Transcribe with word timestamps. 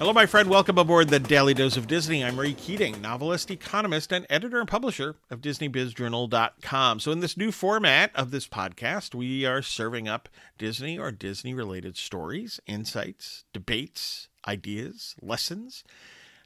Hello, 0.00 0.14
my 0.14 0.24
friend. 0.24 0.48
Welcome 0.48 0.78
aboard 0.78 1.10
the 1.10 1.18
Daily 1.18 1.52
Dose 1.52 1.76
of 1.76 1.86
Disney. 1.86 2.24
I'm 2.24 2.40
Ray 2.40 2.54
Keating, 2.54 3.02
novelist, 3.02 3.50
economist, 3.50 4.12
and 4.12 4.26
editor 4.30 4.58
and 4.58 4.66
publisher 4.66 5.16
of 5.30 5.42
DisneyBizJournal.com. 5.42 7.00
So, 7.00 7.12
in 7.12 7.20
this 7.20 7.36
new 7.36 7.52
format 7.52 8.10
of 8.14 8.30
this 8.30 8.48
podcast, 8.48 9.14
we 9.14 9.44
are 9.44 9.60
serving 9.60 10.08
up 10.08 10.30
Disney 10.56 10.98
or 10.98 11.12
Disney 11.12 11.52
related 11.52 11.98
stories, 11.98 12.60
insights, 12.66 13.44
debates, 13.52 14.28
ideas, 14.48 15.16
lessons, 15.20 15.84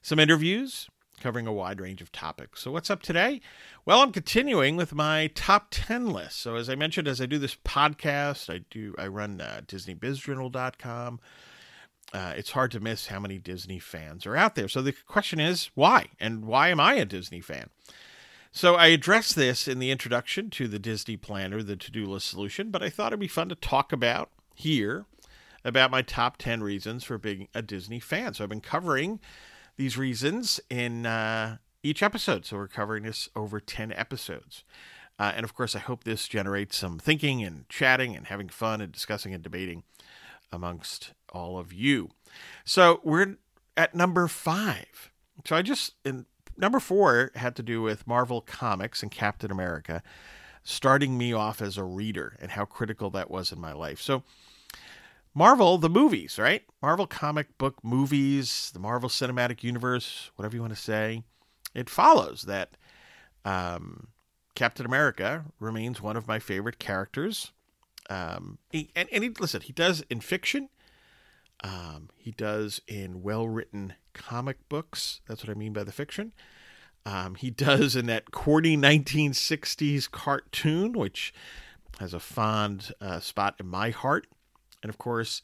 some 0.02 0.18
interviews 0.18 0.88
covering 1.20 1.46
a 1.46 1.52
wide 1.52 1.80
range 1.80 2.02
of 2.02 2.10
topics. 2.10 2.60
So, 2.60 2.72
what's 2.72 2.90
up 2.90 3.02
today? 3.02 3.40
Well, 3.84 4.00
I'm 4.00 4.10
continuing 4.10 4.74
with 4.74 4.96
my 4.96 5.30
top 5.32 5.68
10 5.70 6.08
list. 6.08 6.40
So, 6.40 6.56
as 6.56 6.68
I 6.68 6.74
mentioned, 6.74 7.06
as 7.06 7.20
I 7.20 7.26
do 7.26 7.38
this 7.38 7.54
podcast, 7.54 8.52
I 8.52 8.64
do 8.68 8.96
I 8.98 9.06
run 9.06 9.40
uh, 9.40 9.60
DisneyBizJournal.com 9.64 11.20
uh, 12.12 12.34
it's 12.36 12.52
hard 12.52 12.70
to 12.72 12.80
miss 12.80 13.08
how 13.08 13.18
many 13.18 13.38
Disney 13.38 13.78
fans 13.78 14.26
are 14.26 14.36
out 14.36 14.54
there. 14.54 14.68
So 14.68 14.82
the 14.82 14.94
question 15.06 15.40
is, 15.40 15.70
why? 15.74 16.06
And 16.20 16.44
why 16.44 16.68
am 16.68 16.80
I 16.80 16.94
a 16.94 17.04
Disney 17.04 17.40
fan? 17.40 17.70
So 18.52 18.76
I 18.76 18.86
addressed 18.86 19.34
this 19.34 19.66
in 19.66 19.80
the 19.80 19.90
introduction 19.90 20.48
to 20.50 20.68
the 20.68 20.78
Disney 20.78 21.16
Planner, 21.16 21.62
the 21.62 21.76
to 21.76 21.90
do 21.90 22.06
list 22.06 22.28
solution, 22.28 22.70
but 22.70 22.84
I 22.84 22.90
thought 22.90 23.08
it'd 23.08 23.18
be 23.18 23.26
fun 23.26 23.48
to 23.48 23.56
talk 23.56 23.92
about 23.92 24.30
here 24.54 25.06
about 25.64 25.90
my 25.90 26.02
top 26.02 26.36
10 26.36 26.62
reasons 26.62 27.02
for 27.02 27.18
being 27.18 27.48
a 27.54 27.62
Disney 27.62 27.98
fan. 27.98 28.34
So 28.34 28.44
I've 28.44 28.50
been 28.50 28.60
covering 28.60 29.18
these 29.76 29.98
reasons 29.98 30.60
in 30.70 31.06
uh, 31.06 31.56
each 31.82 32.02
episode. 32.02 32.46
So 32.46 32.56
we're 32.56 32.68
covering 32.68 33.04
this 33.04 33.28
over 33.34 33.58
10 33.58 33.92
episodes. 33.92 34.62
Uh, 35.18 35.32
and 35.34 35.44
of 35.44 35.54
course, 35.54 35.74
I 35.74 35.80
hope 35.80 36.04
this 36.04 36.28
generates 36.28 36.76
some 36.76 36.98
thinking 36.98 37.42
and 37.42 37.68
chatting 37.68 38.14
and 38.14 38.26
having 38.26 38.48
fun 38.48 38.80
and 38.80 38.92
discussing 38.92 39.32
and 39.32 39.42
debating 39.42 39.84
amongst 40.54 41.12
all 41.32 41.58
of 41.58 41.72
you. 41.72 42.10
So 42.64 43.00
we're 43.04 43.36
at 43.76 43.94
number 43.94 44.28
five. 44.28 45.10
So 45.44 45.56
I 45.56 45.62
just, 45.62 45.94
in 46.04 46.26
number 46.56 46.80
four 46.80 47.30
had 47.34 47.56
to 47.56 47.62
do 47.62 47.82
with 47.82 48.06
Marvel 48.06 48.40
Comics 48.40 49.02
and 49.02 49.10
Captain 49.10 49.50
America, 49.50 50.02
starting 50.62 51.18
me 51.18 51.32
off 51.32 51.60
as 51.60 51.76
a 51.76 51.84
reader 51.84 52.36
and 52.40 52.52
how 52.52 52.64
critical 52.64 53.10
that 53.10 53.30
was 53.30 53.52
in 53.52 53.60
my 53.60 53.72
life. 53.72 54.00
So, 54.00 54.22
Marvel, 55.34 55.78
the 55.78 55.90
movies, 55.90 56.38
right? 56.38 56.62
Marvel 56.80 57.08
comic 57.08 57.58
book 57.58 57.82
movies, 57.82 58.70
the 58.72 58.78
Marvel 58.78 59.08
Cinematic 59.08 59.64
Universe, 59.64 60.30
whatever 60.36 60.54
you 60.54 60.62
want 60.62 60.74
to 60.74 60.80
say. 60.80 61.24
It 61.74 61.90
follows 61.90 62.42
that 62.42 62.76
um, 63.44 64.08
Captain 64.54 64.86
America 64.86 65.44
remains 65.58 66.00
one 66.00 66.16
of 66.16 66.28
my 66.28 66.38
favorite 66.38 66.78
characters. 66.78 67.50
Um, 68.10 68.58
he, 68.70 68.90
and, 68.94 69.08
and 69.12 69.24
he, 69.24 69.30
listen, 69.30 69.62
he 69.62 69.72
does 69.72 70.02
in 70.10 70.20
fiction, 70.20 70.68
um, 71.62 72.10
he 72.16 72.30
does 72.32 72.80
in 72.86 73.22
well 73.22 73.48
written 73.48 73.94
comic 74.12 74.68
books. 74.68 75.20
That's 75.26 75.42
what 75.42 75.50
I 75.50 75.58
mean 75.58 75.72
by 75.72 75.84
the 75.84 75.92
fiction. 75.92 76.32
Um, 77.06 77.34
he 77.34 77.50
does 77.50 77.96
in 77.96 78.06
that 78.06 78.30
corny 78.30 78.76
1960s 78.76 80.10
cartoon, 80.10 80.92
which 80.92 81.34
has 82.00 82.14
a 82.14 82.20
fond 82.20 82.92
uh, 83.00 83.20
spot 83.20 83.56
in 83.60 83.66
my 83.66 83.90
heart. 83.90 84.26
And 84.82 84.90
of 84.90 84.98
course, 84.98 85.42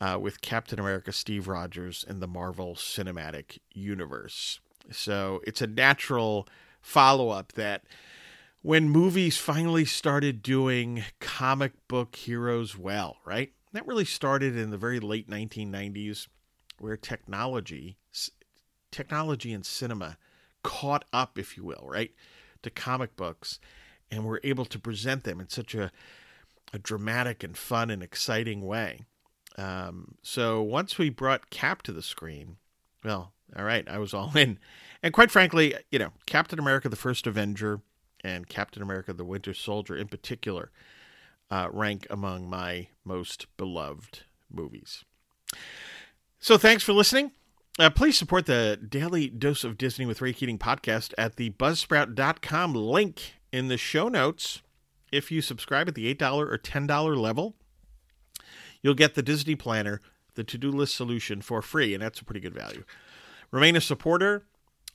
uh, 0.00 0.18
with 0.20 0.40
Captain 0.40 0.78
America 0.78 1.12
Steve 1.12 1.48
Rogers 1.48 2.04
in 2.08 2.20
the 2.20 2.26
Marvel 2.26 2.74
Cinematic 2.74 3.58
Universe. 3.72 4.60
So 4.90 5.40
it's 5.46 5.62
a 5.62 5.66
natural 5.66 6.46
follow 6.80 7.30
up 7.30 7.52
that 7.52 7.84
when 8.64 8.88
movies 8.88 9.36
finally 9.36 9.84
started 9.84 10.42
doing 10.42 11.04
comic 11.20 11.72
book 11.86 12.16
heroes 12.16 12.78
well, 12.78 13.18
right? 13.26 13.52
That 13.74 13.86
really 13.86 14.06
started 14.06 14.56
in 14.56 14.70
the 14.70 14.78
very 14.78 15.00
late 15.00 15.28
1990s, 15.28 16.28
where 16.78 16.96
technology, 16.96 17.98
technology 18.90 19.52
and 19.52 19.66
cinema 19.66 20.16
caught 20.62 21.04
up, 21.12 21.38
if 21.38 21.58
you 21.58 21.62
will, 21.62 21.84
right, 21.86 22.12
to 22.62 22.70
comic 22.70 23.16
books, 23.16 23.60
and 24.10 24.24
were 24.24 24.40
able 24.42 24.64
to 24.64 24.78
present 24.78 25.24
them 25.24 25.40
in 25.40 25.50
such 25.50 25.74
a, 25.74 25.92
a 26.72 26.78
dramatic 26.78 27.44
and 27.44 27.58
fun 27.58 27.90
and 27.90 28.02
exciting 28.02 28.62
way. 28.62 29.02
Um, 29.58 30.14
so 30.22 30.62
once 30.62 30.96
we 30.96 31.10
brought 31.10 31.50
Cap 31.50 31.82
to 31.82 31.92
the 31.92 32.00
screen, 32.00 32.56
well, 33.04 33.34
all 33.54 33.64
right, 33.64 33.86
I 33.86 33.98
was 33.98 34.14
all 34.14 34.34
in. 34.34 34.58
And 35.02 35.12
quite 35.12 35.30
frankly, 35.30 35.74
you 35.90 35.98
know, 35.98 36.12
Captain 36.24 36.58
America: 36.58 36.88
The 36.88 36.96
First 36.96 37.26
Avenger 37.26 37.82
and 38.24 38.48
Captain 38.48 38.82
America: 38.82 39.12
The 39.12 39.24
Winter 39.24 39.54
Soldier, 39.54 39.96
in 39.96 40.08
particular, 40.08 40.72
uh, 41.50 41.68
rank 41.70 42.06
among 42.10 42.48
my 42.48 42.88
most 43.04 43.46
beloved 43.56 44.24
movies. 44.50 45.04
So 46.40 46.58
thanks 46.58 46.82
for 46.82 46.92
listening. 46.92 47.32
Uh, 47.78 47.90
please 47.90 48.16
support 48.16 48.46
the 48.46 48.78
Daily 48.88 49.28
Dose 49.28 49.64
of 49.64 49.76
Disney 49.76 50.06
with 50.06 50.20
Ray 50.20 50.32
Keating 50.32 50.58
podcast 50.58 51.12
at 51.18 51.36
the 51.36 51.50
buzzsprout.com 51.50 52.72
link 52.72 53.34
in 53.52 53.68
the 53.68 53.76
show 53.76 54.08
notes. 54.08 54.62
If 55.10 55.32
you 55.32 55.40
subscribe 55.40 55.88
at 55.88 55.94
the 55.94 56.12
$8 56.14 56.22
or 56.38 56.58
$10 56.58 57.16
level, 57.16 57.56
you'll 58.82 58.94
get 58.94 59.14
the 59.14 59.22
Disney 59.22 59.56
Planner, 59.56 60.00
the 60.34 60.44
to 60.44 60.58
do 60.58 60.70
list 60.70 60.94
solution 60.94 61.40
for 61.40 61.62
free, 61.62 61.94
and 61.94 62.02
that's 62.02 62.20
a 62.20 62.24
pretty 62.24 62.40
good 62.40 62.54
value. 62.54 62.84
Remain 63.50 63.74
a 63.74 63.80
supporter 63.80 64.44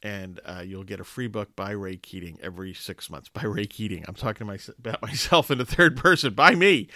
and 0.01 0.39
uh, 0.45 0.63
you'll 0.65 0.83
get 0.83 0.99
a 0.99 1.03
free 1.03 1.27
book 1.27 1.55
by 1.55 1.71
Ray 1.71 1.97
Keating 1.97 2.37
every 2.41 2.73
six 2.73 3.09
months. 3.09 3.29
By 3.33 3.43
Ray 3.43 3.65
Keating, 3.65 4.05
I'm 4.07 4.15
talking 4.15 4.47
my, 4.47 4.57
about 4.77 5.01
myself 5.03 5.51
in 5.51 5.57
the 5.57 5.65
third 5.65 5.97
person. 5.97 6.33
By 6.33 6.55
me, 6.55 6.87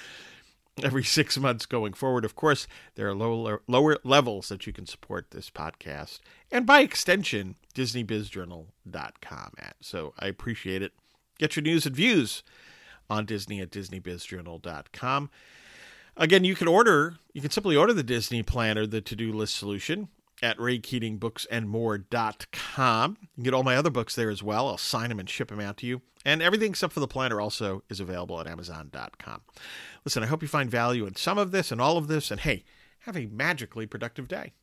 every 0.82 1.04
six 1.04 1.38
months 1.38 1.66
going 1.66 1.94
forward. 1.94 2.26
Of 2.26 2.36
course, 2.36 2.68
there 2.96 3.08
are 3.08 3.14
lower 3.14 3.62
lower 3.68 3.98
levels 4.04 4.50
that 4.50 4.66
you 4.66 4.74
can 4.74 4.86
support 4.86 5.32
this 5.32 5.50
podcast, 5.50 6.20
and 6.52 6.66
by 6.66 6.82
extension, 6.82 7.56
DisneyBizJournal.com 7.76 9.54
at. 9.58 9.76
So 9.82 10.14
I 10.20 10.28
appreciate 10.28 10.82
it. 10.82 10.94
Get 11.38 11.56
your 11.56 11.64
news 11.64 11.86
and 11.86 11.96
views 11.96 12.44
on 13.10 13.26
Disney 13.26 13.60
at 13.60 13.72
DisneyBizJournal.com. 13.72 15.30
Again, 16.16 16.44
you 16.44 16.56
can 16.56 16.68
order, 16.68 17.16
you 17.34 17.42
can 17.42 17.50
simply 17.50 17.76
order 17.76 17.92
the 17.92 18.04
Disney 18.04 18.44
Planner, 18.44 18.86
the 18.86 19.02
to 19.02 19.16
do 19.16 19.34
list 19.34 19.56
solution 19.56 20.10
at 20.44 20.58
raykeatingbooksandmore.com. 20.58 23.18
You 23.22 23.28
can 23.36 23.44
get 23.44 23.54
all 23.54 23.64
my 23.64 23.76
other 23.76 23.90
books 23.90 24.16
there 24.16 24.30
as 24.30 24.44
well. 24.44 24.68
I'll 24.68 24.78
sign 24.78 25.10
them 25.10 25.20
and 25.20 25.30
ship 25.30 25.48
them 25.48 25.60
out 25.60 25.78
to 25.78 25.88
you. 25.88 26.02
And 26.26 26.42
everything 26.42 26.72
except 26.72 26.94
for 26.94 27.00
the 27.00 27.08
planner 27.08 27.42
also 27.42 27.84
is 27.90 28.00
available 28.00 28.40
at 28.40 28.48
amazon.com. 28.48 29.42
Listen, 30.06 30.24
I 30.24 30.28
hope 30.28 30.42
you 30.42 30.48
find 30.48 30.70
value 30.70 31.06
in 31.06 31.16
some 31.16 31.38
of 31.38 31.52
this 31.52 31.72
and 31.72 31.82
all 31.82 31.98
of 31.98 32.08
this. 32.08 32.30
And 32.30 32.42
hey, 32.42 32.64
have 33.00 33.18
a 33.18 33.28
magically 33.28 33.86
productive 33.86 34.28
day. 34.28 34.54